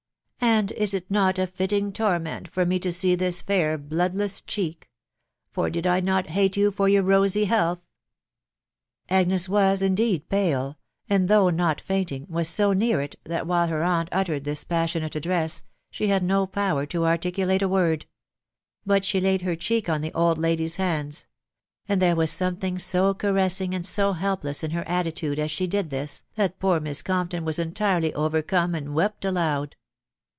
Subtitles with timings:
[0.61, 4.41] And is it not a fitting tor ment for me to see this fair bloodless
[4.41, 4.89] cheek?.,..
[5.51, 7.79] for did I not hate you for your rosy health?
[9.07, 10.77] Agnes was indeed pale;
[11.09, 15.15] and though not fainting, was so near it, that while her aunt uttered this passionate
[15.15, 18.05] address, she bad no power to articulate a word.
[18.85, 21.27] But she laid her cheek on the old lady's hands;
[21.87, 25.91] and there was something so caressing and so helpless in her attitude as she did
[25.91, 29.75] this, that poor Miss Compton was entirely overcome, and wept aloud.